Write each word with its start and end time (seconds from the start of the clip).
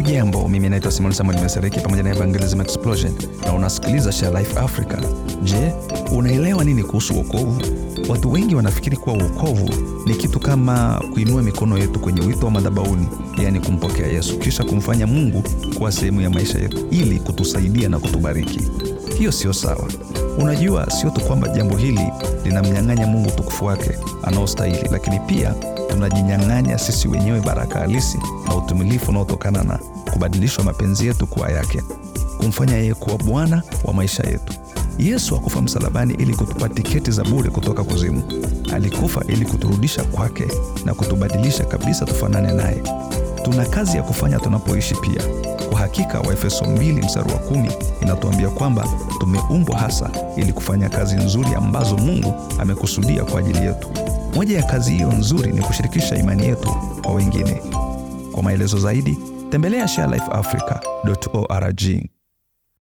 Hujambo, 0.00 0.48
mimi 0.48 0.68
naitwa 0.68 0.90
Simon 0.92 1.12
Samuel 1.12 1.40
Mesereki 1.40 1.80
pamoja 1.80 2.02
na 2.02 2.10
Evangelism 2.10 2.60
Explosion 2.60 3.12
na 3.46 3.52
unasikiliza 3.52 4.12
Share 4.12 4.38
Life 4.38 4.58
Africa. 4.58 4.96
Je, 5.42 5.72
unaelewa 6.12 6.64
nini 6.64 6.82
kuhusu 6.82 7.16
wokovu? 7.16 7.62
Watu 8.08 8.32
wengi 8.32 8.54
wanafikiri 8.54 8.96
kuwa 8.96 9.16
wokovu 9.16 9.70
ni 10.06 10.14
kitu 10.14 10.40
kama 10.40 11.02
kuinua 11.12 11.42
mikono 11.42 11.78
yetu 11.78 12.00
kwenye 12.00 12.20
wito 12.20 12.46
wa 12.46 12.52
madhabahuni, 12.52 13.08
yaani 13.42 13.60
kumpokea 13.60 14.06
Yesu 14.06 14.38
kisha 14.38 14.64
kumfanya 14.64 15.06
Mungu 15.06 15.42
kuwa 15.78 15.92
sehemu 15.92 16.20
ya 16.20 16.30
maisha 16.30 16.58
yetu 16.58 16.86
ili 16.90 17.18
kutusaidia 17.18 17.88
na 17.88 17.98
kutubariki. 17.98 18.60
Hiyo 19.18 19.32
sio 19.32 19.52
sawa. 19.52 19.88
Unajua, 20.38 20.90
sio 20.90 21.10
tu 21.10 21.20
kwamba 21.20 21.48
jambo 21.48 21.76
hili 21.76 22.00
linamnyang'anya 22.44 23.06
Mungu 23.06 23.28
utukufu 23.28 23.64
wake 23.64 23.98
anaostahili, 24.22 24.88
lakini 24.92 25.20
pia 25.20 25.54
tunajinyang'anya 25.90 26.78
sisi 26.78 27.08
wenyewe 27.08 27.40
baraka 27.40 27.78
halisi 27.78 28.18
na 28.48 28.54
utumilifu 28.56 29.10
unaotokana 29.10 29.62
na 29.62 29.78
kubadilishwa 30.12 30.64
mapenzi 30.64 31.06
yetu 31.06 31.26
kuwa 31.26 31.50
yake, 31.50 31.82
kumfanya 32.38 32.76
yeye 32.76 32.94
kuwa 32.94 33.18
Bwana 33.18 33.62
wa 33.84 33.94
maisha 33.94 34.22
yetu. 34.22 34.52
Yesu 34.98 35.34
hakufa 35.34 35.62
msalabani 35.62 36.14
ili 36.14 36.34
kutupa 36.34 36.68
tiketi 36.68 37.10
za 37.10 37.24
bure 37.24 37.50
kutoka 37.50 37.84
kuzimu. 37.84 38.22
Alikufa 38.74 39.24
ili 39.28 39.44
kuturudisha 39.46 40.04
kwake 40.04 40.44
na 40.84 40.94
kutubadilisha 40.94 41.64
kabisa 41.64 42.04
tufanane 42.06 42.52
naye. 42.52 42.82
Tuna 43.42 43.64
kazi 43.64 43.96
ya 43.96 44.02
kufanya 44.02 44.38
tunapoishi 44.38 44.94
pia. 44.94 45.22
Kwa 45.70 45.78
hakika 45.78 46.20
Waefeso 46.20 46.64
2 46.64 47.04
mstari 47.04 47.32
wa 47.32 47.38
kumi 47.38 47.70
inatuambia 48.02 48.48
kwamba 48.48 48.88
tumeumbwa 49.20 49.78
hasa 49.78 50.10
ili 50.36 50.52
kufanya 50.52 50.88
kazi 50.88 51.16
nzuri 51.16 51.54
ambazo 51.54 51.96
Mungu 51.96 52.34
amekusudia 52.58 53.24
kwa 53.24 53.40
ajili 53.40 53.58
yetu. 53.58 53.88
Moja 54.34 54.56
ya 54.56 54.62
kazi 54.62 54.92
hiyo 54.94 55.12
nzuri 55.12 55.52
ni 55.52 55.60
kushirikisha 55.62 56.16
imani 56.16 56.46
yetu 56.46 56.68
kwa 57.02 57.14
wengine. 57.14 57.62
Kwa 58.32 58.42
maelezo 58.42 58.78
zaidi, 58.78 59.18
tembelea 59.50 59.88
sharelifeafrica.org. 59.88 61.80